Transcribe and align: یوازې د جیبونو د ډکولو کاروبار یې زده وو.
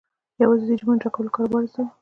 یوازې 0.41 0.65
د 0.67 0.71
جیبونو 0.79 0.99
د 1.01 1.03
ډکولو 1.05 1.33
کاروبار 1.35 1.61
یې 1.65 1.69
زده 1.71 1.81
وو. 1.83 1.87